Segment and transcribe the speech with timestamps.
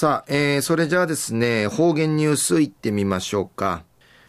[0.00, 3.84] さあ、えー、それじゃあですね、方言ニュースいってみましょうか。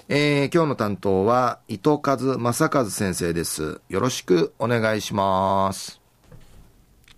[0.09, 3.79] えー、今日の担当は伊藤和正和先生です。
[3.87, 6.01] よろしくお願いします。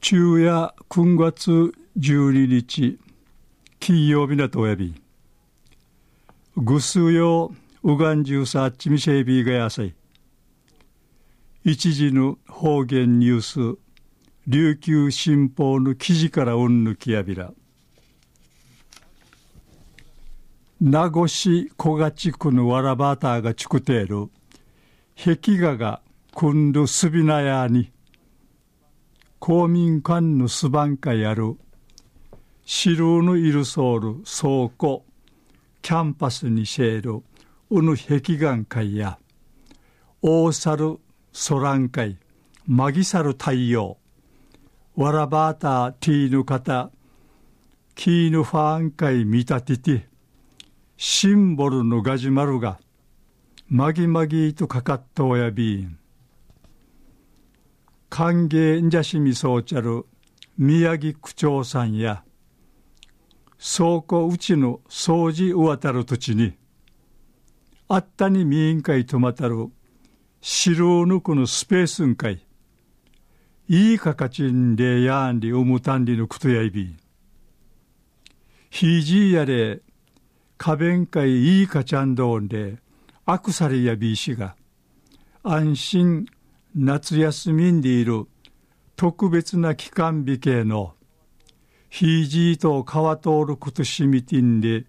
[0.02, 3.00] 昼夜9月12日、
[3.79, 5.01] 金曜日なとおやび。
[6.56, 9.96] ぐすようがんじゅうさっちみせいびがやさい。
[11.63, 13.79] 一時の方言ニュース、
[14.46, 17.52] 琉球新報の記事からうんぬきやびら。
[20.85, 24.27] 名護市小賀地区のわらばたがちくている。
[25.15, 26.01] 壁画が
[26.35, 27.89] くんるすびなやに。
[29.39, 31.55] 公民館のすばんかやる。
[32.65, 35.05] シルーのいるソール倉庫。
[35.81, 37.23] キャンパスにシェール
[37.70, 39.17] うぬ壁画会や。
[40.21, 40.99] 大猿
[41.31, 42.17] ソラン会
[42.67, 43.95] マギサル太陽。
[44.97, 46.91] わらばたティーヌ方。
[47.95, 50.12] キーヌファン会見立てて。
[51.05, 52.79] シンボルのガジュマルが
[53.68, 55.99] まぎまぎとかかったおやびん
[58.09, 60.05] 歓迎んじゃしみそうちゃる
[60.57, 62.24] 宮城区長さんや
[63.59, 66.54] 倉庫うちの掃除うわたる土地に
[67.90, 69.68] あったに民員会とまたる
[70.40, 72.46] 城を抜くのスペースんかい
[73.68, 76.96] いいかかちんでやんりおむたんりのくとやいび
[78.70, 79.81] ひじやれ
[80.66, 82.78] 花弁会いいかちゃんどんで、
[83.25, 84.56] アクサリやビーシが、
[85.44, 86.25] 安心
[86.73, 88.28] 夏休みんでいる
[88.95, 90.94] 特別な期間日系の、
[91.89, 94.86] ひいじいと川通ることしみてんで、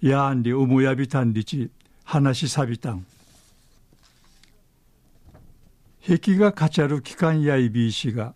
[0.00, 1.72] やんりうむやびたんりち、
[2.04, 3.04] 話さびたん。
[6.06, 8.34] 壁がかちゃる期間やいびいしが、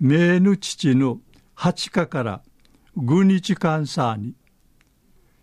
[0.00, 1.20] 名ぬ父の
[1.54, 2.42] 八日から
[2.96, 4.34] 五日間さに、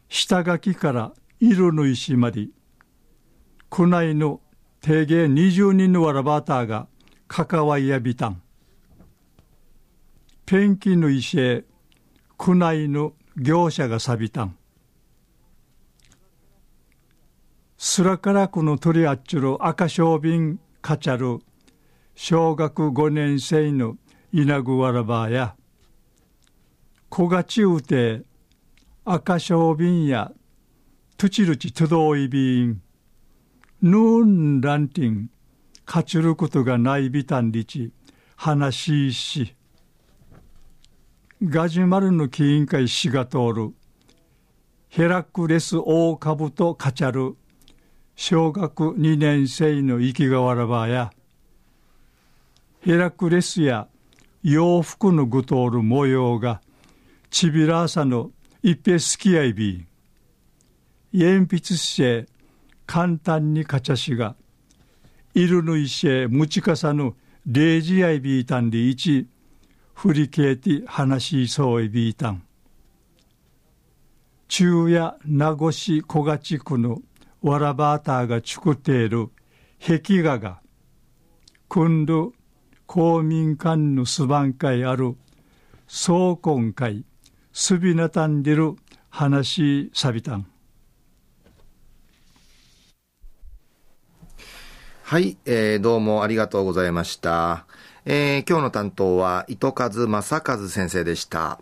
[0.09, 2.47] 下書きから色の石まで、
[3.69, 4.41] 区内の
[4.81, 6.87] 定芸20人のわらばたが
[7.27, 8.41] 関わいやびたん。
[10.45, 11.63] ペンキの石へ
[12.37, 14.57] 区内の業者が錆びたん。
[17.77, 21.39] すらからくの取りあっちゅる赤小瓶かちゃる
[22.15, 23.95] 小学5年生の
[24.33, 25.55] 稲具わらばや
[27.09, 28.23] 小がちうて
[29.11, 30.31] 赤小瓶や
[31.17, 32.79] トゥチルチトドイビン
[33.81, 35.31] ヌーンランティン
[35.87, 37.91] 勝ちることがないビタンリチ
[38.35, 39.55] 話しし。
[41.43, 43.73] ガジュマルの起員会しが通る。
[44.89, 47.35] ヘラクレス大株とカチャル
[48.15, 51.09] 小学2年生の生きがわらばや。
[52.81, 53.87] ヘラクレスや
[54.43, 56.61] 洋服のぐとおる模様が
[57.31, 58.29] ちびらさの
[58.61, 59.85] 一平好きやいび
[61.13, 62.27] 鉛筆して
[62.85, 64.35] 簡単にかちゃしが
[65.33, 67.13] いるぬいしむちかさぬ
[67.45, 69.27] レジやいびいたんでいち
[69.93, 72.43] 振りけて話しそういびいたん
[74.49, 76.99] 中夜名護市小賀地区の
[77.41, 79.29] わらばーターが作っている
[79.79, 80.59] 壁画が
[81.69, 82.33] 今度
[82.85, 85.15] 公民館のすばん会ある
[85.87, 87.05] 総根会
[87.51, 88.75] すびなたんでる
[89.09, 90.45] 話さびたん。
[95.03, 97.65] はい、えー、どうもありがとうございました。
[98.05, 101.59] えー、今日の担当は糸数正和先生でした。